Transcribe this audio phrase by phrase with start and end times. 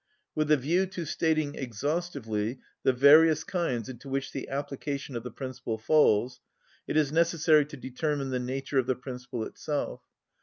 [0.33, 5.29] With a view to stating exhaustively the various kinds into which the application of the
[5.29, 6.39] principle falls
[6.87, 10.01] it is necessary to determine the nature of the principle itself.